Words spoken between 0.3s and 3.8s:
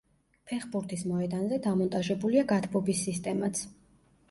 ფეხბურთის მოედანზე დამონტაჟებულია გათბობის სისტემაც.